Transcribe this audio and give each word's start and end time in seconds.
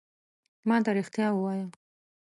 ما 0.67 0.77
ته 0.85 0.91
رېښتیا 0.97 1.27
ووایه! 1.33 1.65